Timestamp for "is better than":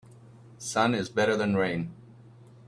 0.95-1.55